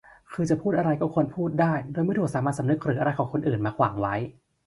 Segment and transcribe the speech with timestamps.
[0.31, 4.15] คือจะพูดอะไรก็ควรจะพูดได้ โดยไม่ถูกสามัญสำนึกหรืออะไรของใครคนอื่นมาขวางไว้